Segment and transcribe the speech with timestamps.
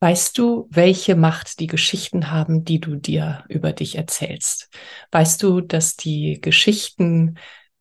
[0.00, 4.70] Weißt du, welche Macht die Geschichten haben, die du dir über dich erzählst?
[5.10, 7.36] Weißt du, dass die Geschichten,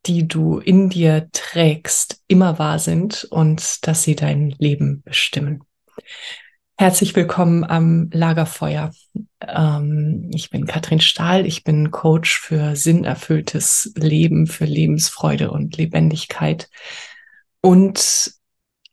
[0.07, 5.61] die du in dir trägst, immer wahr sind und dass sie dein Leben bestimmen?
[6.75, 8.91] Herzlich willkommen am Lagerfeuer.
[9.41, 16.67] Ähm, ich bin Katrin Stahl, ich bin Coach für sinnerfülltes Leben, für Lebensfreude und Lebendigkeit.
[17.61, 18.36] Und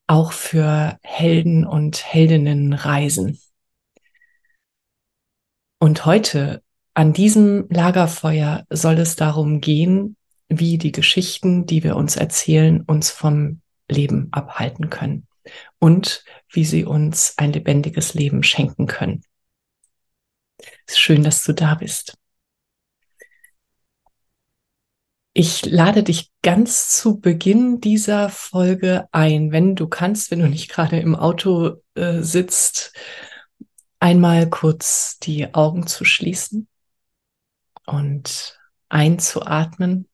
[0.06, 3.40] auch für Helden und Heldinnenreisen.
[5.78, 6.62] Und heute
[6.94, 10.16] an diesem Lagerfeuer soll es darum gehen,
[10.48, 13.60] wie die Geschichten, die wir uns erzählen, uns vom
[13.90, 15.26] Leben abhalten können
[15.78, 19.22] und wie sie uns ein lebendiges Leben schenken können.
[20.86, 22.16] Es ist schön, dass du da bist.
[25.36, 30.70] Ich lade dich ganz zu Beginn dieser Folge ein, wenn du kannst, wenn du nicht
[30.70, 32.92] gerade im Auto äh, sitzt,
[33.98, 36.68] einmal kurz die Augen zu schließen
[37.84, 40.08] und einzuatmen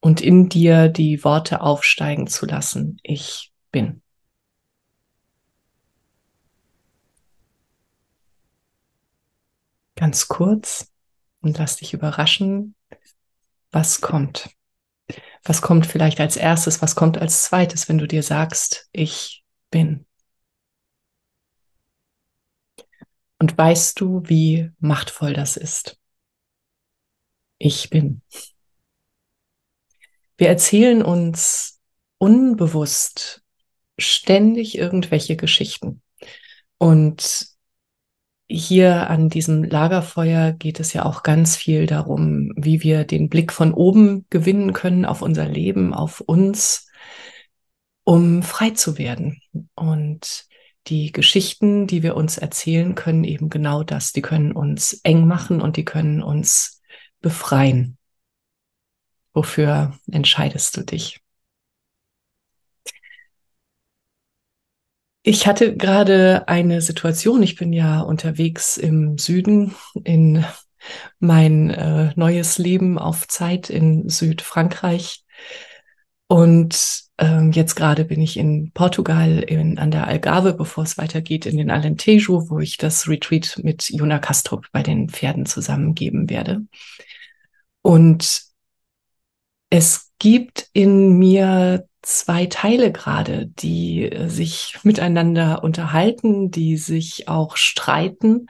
[0.00, 2.98] und in dir die Worte aufsteigen zu lassen.
[3.02, 4.00] Ich bin.
[9.96, 10.91] Ganz kurz
[11.42, 12.74] und lass dich überraschen,
[13.70, 14.50] was kommt.
[15.44, 20.06] Was kommt vielleicht als erstes, was kommt als zweites, wenn du dir sagst, ich bin.
[23.38, 25.98] Und weißt du, wie machtvoll das ist?
[27.58, 28.22] Ich bin.
[30.36, 31.80] Wir erzählen uns
[32.18, 33.42] unbewusst
[33.98, 36.02] ständig irgendwelche Geschichten.
[36.78, 37.51] Und
[38.48, 43.52] hier an diesem Lagerfeuer geht es ja auch ganz viel darum, wie wir den Blick
[43.52, 46.88] von oben gewinnen können auf unser Leben, auf uns,
[48.04, 49.40] um frei zu werden.
[49.74, 50.46] Und
[50.88, 54.12] die Geschichten, die wir uns erzählen, können eben genau das.
[54.12, 56.82] Die können uns eng machen und die können uns
[57.20, 57.96] befreien.
[59.32, 61.21] Wofür entscheidest du dich?
[65.24, 70.44] Ich hatte gerade eine Situation, ich bin ja unterwegs im Süden in
[71.20, 75.24] mein äh, neues Leben auf Zeit in Südfrankreich.
[76.26, 81.46] Und ähm, jetzt gerade bin ich in Portugal in, an der Algarve, bevor es weitergeht
[81.46, 86.66] in den Alentejo, wo ich das Retreat mit Jona Kastrup bei den Pferden zusammengeben werde.
[87.82, 88.42] Und
[89.70, 97.56] es gibt in mir zwei Teile gerade, die äh, sich miteinander unterhalten, die sich auch
[97.56, 98.46] streiten.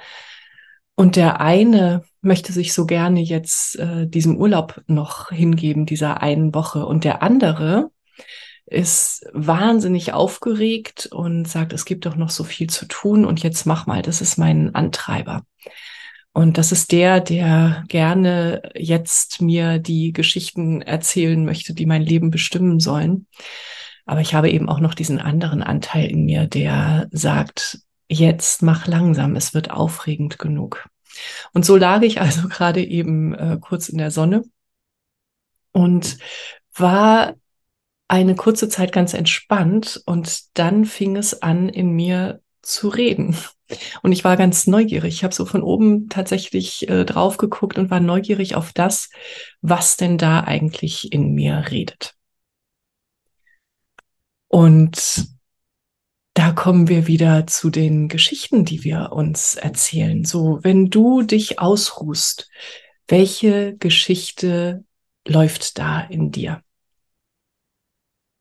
[0.95, 6.55] Und der eine möchte sich so gerne jetzt äh, diesem Urlaub noch hingeben, dieser einen
[6.55, 6.87] Woche.
[6.87, 7.91] Und der andere
[8.67, 13.67] ist wahnsinnig aufgeregt und sagt, es gibt doch noch so viel zu tun und jetzt
[13.67, 15.45] mach mal, das ist mein Antreiber.
[16.35, 22.31] Und das ist der, der gerne jetzt mir die Geschichten erzählen möchte, die mein Leben
[22.31, 23.27] bestimmen sollen.
[24.07, 28.87] Aber ich habe eben auch noch diesen anderen Anteil in mir, der sagt, jetzt mach
[28.87, 30.89] langsam, es wird aufregend genug.
[31.53, 34.43] Und so lag ich also gerade eben äh, kurz in der Sonne
[35.73, 36.19] und
[36.75, 37.35] war
[38.09, 43.37] eine kurze Zeit ganz entspannt und dann fing es an, in mir zu reden.
[44.03, 45.15] Und ich war ganz neugierig.
[45.15, 49.11] Ich habe so von oben tatsächlich äh, drauf geguckt und war neugierig auf das,
[49.61, 52.15] was denn da eigentlich in mir redet.
[54.49, 55.27] Und
[56.35, 60.25] da kommen wir wieder zu den Geschichten, die wir uns erzählen.
[60.25, 62.51] So, wenn du dich ausruhst,
[63.09, 64.85] welche Geschichte
[65.27, 66.63] läuft da in dir?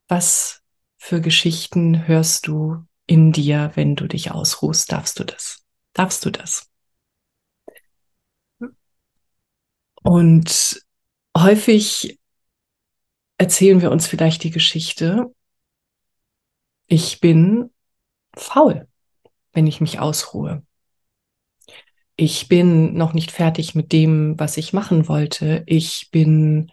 [0.07, 0.61] Was
[0.97, 4.89] für Geschichten hörst du in dir, wenn du dich ausruhst?
[4.89, 5.65] Darfst du das?
[5.91, 6.71] Darfst du das?
[10.01, 10.81] Und
[11.37, 12.17] häufig
[13.37, 15.29] erzählen wir uns vielleicht die Geschichte,
[16.87, 17.71] ich bin
[18.33, 18.87] faul,
[19.51, 20.63] wenn ich mich ausruhe.
[22.15, 25.63] Ich bin noch nicht fertig mit dem, was ich machen wollte.
[25.65, 26.71] Ich bin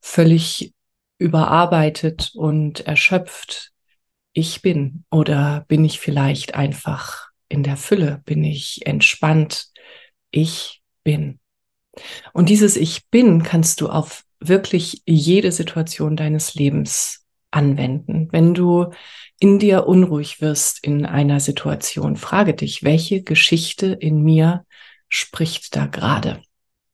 [0.00, 0.72] völlig
[1.18, 3.72] überarbeitet und erschöpft.
[4.38, 8.20] Ich bin oder bin ich vielleicht einfach in der Fülle?
[8.26, 9.68] Bin ich entspannt?
[10.30, 11.40] Ich bin.
[12.34, 18.28] Und dieses Ich bin kannst du auf wirklich jede Situation deines Lebens anwenden.
[18.30, 18.90] Wenn du
[19.40, 24.66] in dir unruhig wirst in einer Situation, frage dich, welche Geschichte in mir
[25.08, 26.42] spricht da gerade?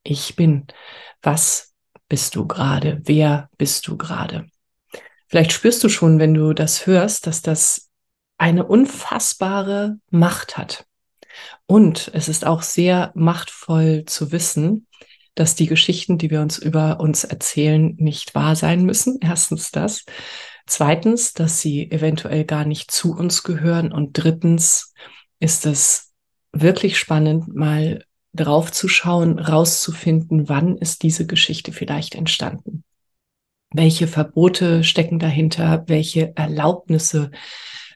[0.04, 0.68] Ich bin.
[1.22, 1.74] Was
[2.08, 3.00] bist du gerade?
[3.02, 4.46] Wer bist du gerade?
[5.32, 7.88] Vielleicht spürst du schon, wenn du das hörst, dass das
[8.36, 10.84] eine unfassbare Macht hat.
[11.64, 14.86] Und es ist auch sehr machtvoll zu wissen,
[15.34, 19.20] dass die Geschichten, die wir uns über uns erzählen, nicht wahr sein müssen.
[19.22, 20.04] Erstens das.
[20.66, 23.90] Zweitens, dass sie eventuell gar nicht zu uns gehören.
[23.90, 24.92] Und drittens
[25.40, 26.12] ist es
[26.52, 28.04] wirklich spannend, mal
[28.34, 32.84] drauf zu schauen, rauszufinden, wann ist diese Geschichte vielleicht entstanden.
[33.72, 35.84] Welche Verbote stecken dahinter?
[35.86, 37.30] Welche Erlaubnisse?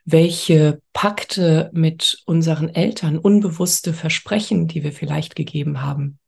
[0.05, 6.19] Welche Pakte mit unseren Eltern, unbewusste Versprechen, die wir vielleicht gegeben haben?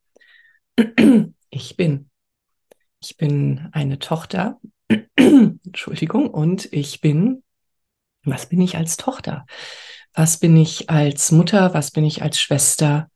[1.50, 2.10] Ich bin.
[3.00, 4.58] Ich bin eine Tochter
[5.16, 7.42] Entschuldigung, und ich bin,
[8.24, 9.46] was bin ich als Tochter?
[10.14, 11.74] Was bin ich als Mutter?
[11.74, 13.10] Was bin ich als Schwester?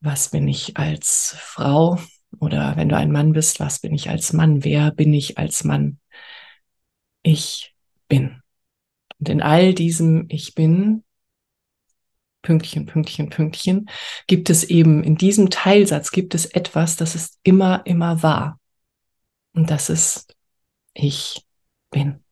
[0.00, 1.98] Was bin ich als Frau?
[2.40, 4.64] Oder wenn du ein Mann bist, was bin ich als Mann?
[4.64, 5.98] Wer bin ich als Mann?
[7.22, 7.74] Ich
[8.08, 8.42] bin.
[9.18, 11.04] Und in all diesem Ich bin,
[12.42, 13.88] Pünktchen, Pünktchen, Pünktchen,
[14.26, 18.60] gibt es eben in diesem Teilsatz gibt es etwas, das ist immer, immer wahr.
[19.54, 20.36] Und das ist
[20.92, 21.44] ich
[21.90, 22.22] bin.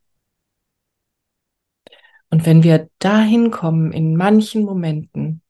[2.30, 5.42] Und wenn wir dahin kommen, in manchen Momenten,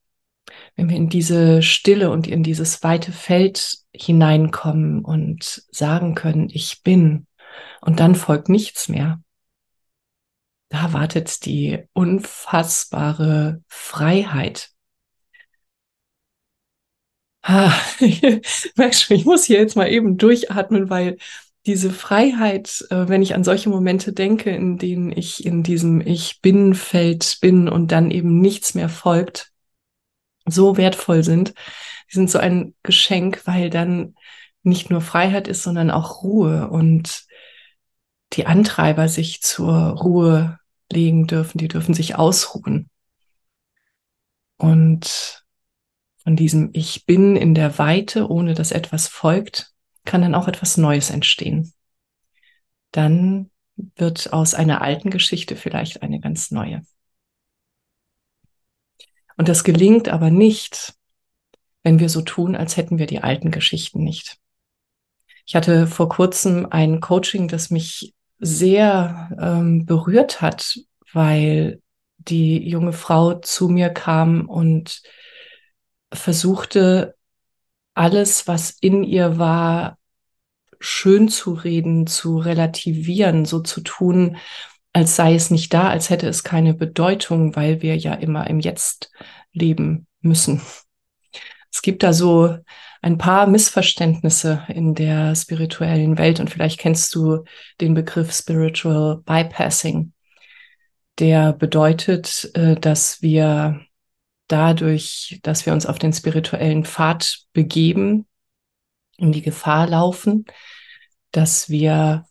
[0.77, 6.83] wenn wir in diese Stille und in dieses weite Feld hineinkommen und sagen können, ich
[6.83, 7.27] bin,
[7.81, 9.21] und dann folgt nichts mehr,
[10.69, 14.71] da wartet die unfassbare Freiheit.
[17.43, 21.19] Ah, ich muss hier jetzt mal eben durchatmen, weil
[21.67, 26.41] diese Freiheit, äh, wenn ich an solche Momente denke, in denen ich in diesem Ich
[26.41, 29.53] bin Feld bin und dann eben nichts mehr folgt,
[30.47, 31.55] so wertvoll sind.
[32.13, 34.15] Die sind so ein Geschenk, weil dann
[34.63, 37.25] nicht nur Freiheit ist, sondern auch Ruhe und
[38.35, 40.59] die Antreiber sich zur Ruhe
[40.91, 42.91] legen dürfen, die dürfen sich ausruhen.
[44.59, 45.45] Und
[46.23, 49.73] von diesem Ich bin in der Weite, ohne dass etwas folgt,
[50.05, 51.73] kann dann auch etwas Neues entstehen.
[52.93, 53.51] Dann
[53.97, 56.83] wird aus einer alten Geschichte vielleicht eine ganz neue.
[59.37, 60.95] Und das gelingt aber nicht,
[61.83, 64.39] wenn wir so tun, als hätten wir die alten Geschichten nicht.
[65.47, 70.79] Ich hatte vor kurzem ein Coaching, das mich sehr ähm, berührt hat,
[71.13, 71.81] weil
[72.19, 75.03] die junge Frau zu mir kam und
[76.13, 77.15] versuchte,
[77.95, 79.99] alles, was in ihr war,
[80.79, 84.37] schön zu reden, zu relativieren, so zu tun,
[84.93, 88.61] als sei es nicht da, als hätte es keine Bedeutung, weil wir ja immer im
[88.61, 89.11] Jetzt
[89.53, 90.61] leben müssen.
[91.73, 92.59] Es gibt da so
[93.01, 97.45] ein paar Missverständnisse in der spirituellen Welt und vielleicht kennst du
[97.81, 100.13] den Begriff Spiritual Bypassing.
[101.19, 103.81] Der bedeutet, äh, dass wir
[104.49, 108.27] dadurch, dass wir uns auf den spirituellen Pfad begeben,
[109.17, 110.45] in die Gefahr laufen,
[111.31, 112.27] dass wir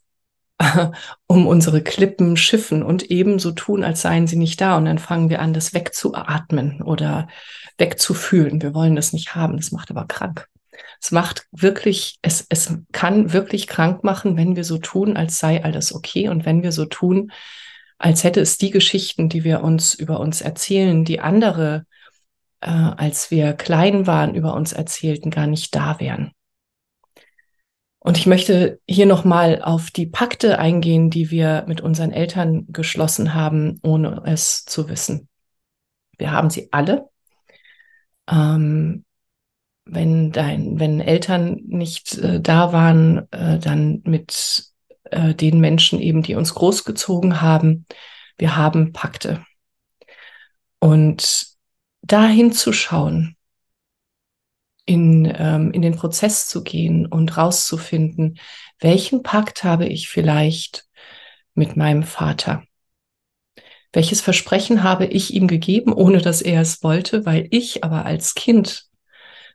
[1.28, 4.78] um unsere Klippen schiffen und ebenso tun, als seien sie nicht da.
[4.78, 7.28] Und dann fangen wir an, das wegzuatmen oder
[7.78, 8.62] wegzufühlen.
[8.62, 9.58] Wir wollen das nicht haben.
[9.58, 10.48] Das macht aber krank.
[11.02, 15.64] Es macht wirklich, es, es kann wirklich krank machen, wenn wir so tun, als sei
[15.64, 17.32] alles okay und wenn wir so tun,
[17.98, 21.86] als hätte es die Geschichten, die wir uns über uns erzählen, die andere,
[22.62, 26.32] äh, als wir klein waren, über uns erzählten, gar nicht da wären.
[28.04, 33.36] Und ich möchte hier nochmal auf die Pakte eingehen, die wir mit unseren Eltern geschlossen
[33.36, 35.30] haben, ohne es zu wissen.
[36.18, 37.10] Wir haben sie alle.
[38.28, 39.06] Ähm,
[39.86, 44.72] wenn dein, wenn Eltern nicht äh, da waren, äh, dann mit
[45.04, 47.86] äh, den Menschen eben, die uns großgezogen haben.
[48.40, 49.46] Wir haben Pakte.
[50.80, 51.46] Und
[52.02, 53.36] da hinzuschauen,
[54.92, 58.38] in, ähm, in den Prozess zu gehen und rauszufinden,
[58.80, 60.86] welchen Pakt habe ich vielleicht
[61.54, 62.64] mit meinem Vater?
[63.94, 68.36] Welches Versprechen habe ich ihm gegeben, ohne dass er es wollte, weil ich aber als
[68.36, 68.88] Kind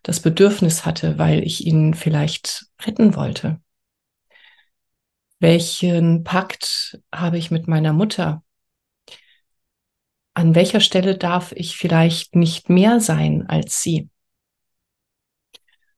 [0.02, 3.60] das Bedürfnis hatte, weil ich ihn vielleicht retten wollte?
[5.38, 8.42] Welchen Pakt habe ich mit meiner Mutter?
[10.32, 14.08] An welcher Stelle darf ich vielleicht nicht mehr sein als sie?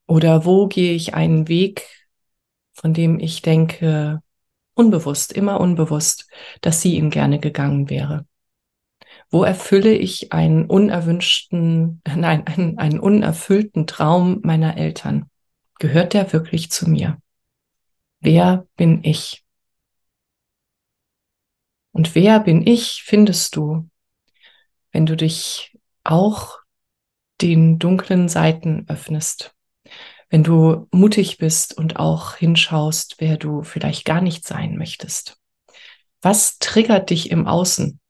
[0.09, 1.87] Oder wo gehe ich einen Weg,
[2.73, 4.23] von dem ich denke,
[4.73, 6.31] unbewusst, immer unbewusst,
[6.63, 8.27] dass sie ihn gerne gegangen wäre?
[9.29, 15.31] Wo erfülle ich einen unerwünschten, nein, einen, einen unerfüllten Traum meiner Eltern?
[15.79, 17.19] Gehört der wirklich zu mir?
[18.21, 19.45] Wer bin ich?
[21.93, 23.91] Und wer bin ich, findest du,
[24.91, 26.61] wenn du dich auch
[27.43, 29.55] den dunklen Seiten öffnest
[30.31, 35.39] wenn du mutig bist und auch hinschaust, wer du vielleicht gar nicht sein möchtest.
[36.21, 38.01] Was triggert dich im Außen?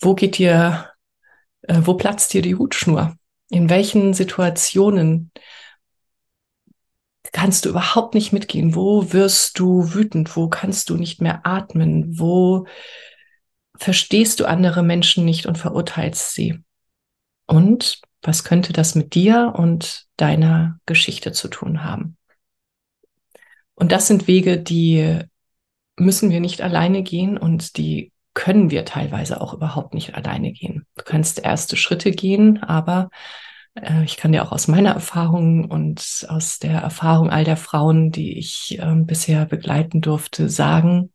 [0.00, 0.90] Wo geht dir,
[1.62, 3.16] äh, wo platzt dir die Hutschnur?
[3.48, 5.32] In welchen Situationen
[7.32, 8.74] kannst du überhaupt nicht mitgehen?
[8.74, 10.36] Wo wirst du wütend?
[10.36, 12.18] Wo kannst du nicht mehr atmen?
[12.18, 12.66] Wo
[13.76, 16.62] verstehst du andere Menschen nicht und verurteilst sie?
[17.46, 22.16] Und was könnte das mit dir und deiner Geschichte zu tun haben?
[23.74, 25.20] Und das sind Wege, die
[25.96, 30.86] müssen wir nicht alleine gehen und die können wir teilweise auch überhaupt nicht alleine gehen.
[30.96, 33.10] Du kannst erste Schritte gehen, aber
[33.74, 38.10] äh, ich kann dir auch aus meiner Erfahrung und aus der Erfahrung all der Frauen,
[38.12, 41.12] die ich äh, bisher begleiten durfte, sagen,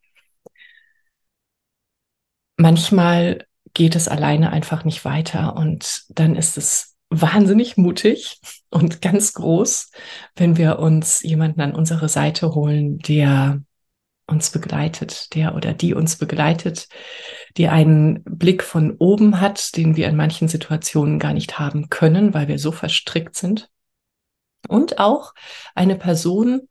[2.57, 8.39] manchmal geht es alleine einfach nicht weiter und dann ist es wahnsinnig mutig
[8.69, 9.91] und ganz groß,
[10.35, 13.61] wenn wir uns jemanden an unsere Seite holen, der
[14.27, 16.87] uns begleitet, der oder die uns begleitet,
[17.57, 22.33] die einen Blick von oben hat, den wir in manchen Situationen gar nicht haben können,
[22.33, 23.69] weil wir so verstrickt sind.
[24.69, 25.33] Und auch
[25.75, 26.69] eine Person,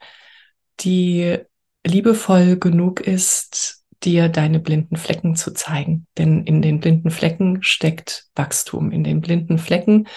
[0.81, 1.39] die
[1.85, 6.07] liebevoll genug ist, dir deine blinden Flecken zu zeigen.
[6.19, 8.91] Denn in den blinden Flecken steckt Wachstum.
[8.93, 10.09] In den blinden Flecken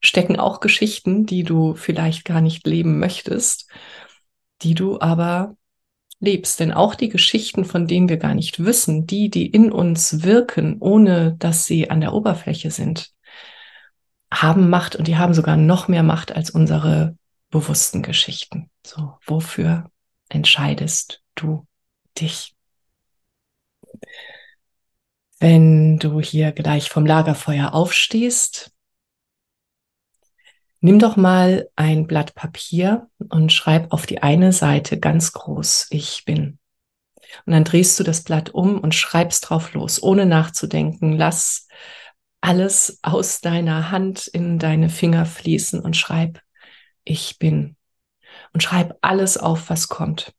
[0.00, 3.70] stecken auch Geschichten, die du vielleicht gar nicht leben möchtest,
[4.62, 5.56] die du aber
[6.20, 6.60] lebst.
[6.60, 10.78] Denn auch die Geschichten, von denen wir gar nicht wissen, die, die in uns wirken,
[10.80, 13.12] ohne dass sie an der Oberfläche sind,
[14.32, 17.16] haben Macht und die haben sogar noch mehr Macht als unsere
[17.50, 18.70] bewussten Geschichten.
[18.86, 19.90] So, wofür
[20.28, 21.66] entscheidest du
[22.18, 22.54] dich?
[25.40, 28.72] Wenn du hier gleich vom Lagerfeuer aufstehst,
[30.80, 36.24] nimm doch mal ein Blatt Papier und schreib auf die eine Seite ganz groß, ich
[36.24, 36.58] bin.
[37.46, 41.12] Und dann drehst du das Blatt um und schreibst drauf los, ohne nachzudenken.
[41.12, 41.68] Lass
[42.40, 46.40] alles aus deiner Hand in deine Finger fließen und schreib,
[47.04, 47.76] ich bin.
[48.52, 50.32] Und schreib alles auf, was kommt.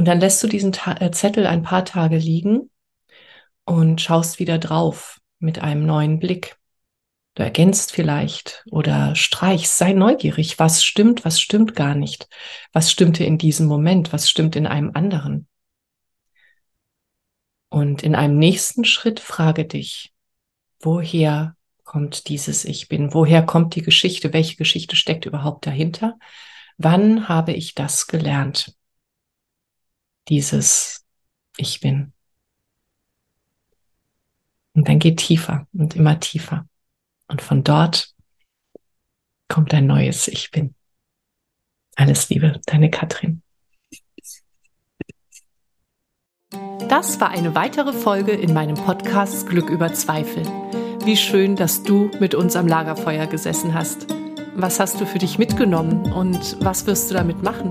[0.00, 2.70] Und dann lässt du diesen Ta äh, Zettel ein paar Tage liegen
[3.66, 6.56] und schaust wieder drauf mit einem neuen Blick.
[7.34, 12.30] Du ergänzt vielleicht oder streichst, sei neugierig, was stimmt, was stimmt gar nicht,
[12.72, 15.46] was stimmte in diesem Moment, was stimmt in einem anderen.
[17.68, 20.14] Und in einem nächsten Schritt frage dich,
[20.78, 23.12] woher kommt dieses Ich bin?
[23.12, 24.32] Woher kommt die Geschichte?
[24.32, 26.18] Welche Geschichte steckt überhaupt dahinter?
[26.78, 28.74] Wann habe ich das gelernt?
[30.28, 31.04] Dieses
[31.56, 32.12] Ich bin.
[34.74, 36.66] Und dann geht tiefer und immer tiefer.
[37.28, 38.14] Und von dort
[39.48, 40.74] kommt ein neues Ich bin.
[41.96, 43.42] Alles Liebe, deine Katrin.
[46.88, 50.42] Das war eine weitere Folge in meinem Podcast Glück über Zweifel.
[51.04, 54.06] Wie schön, dass du mit uns am Lagerfeuer gesessen hast.
[54.54, 57.70] Was hast du für dich mitgenommen und was wirst du damit machen?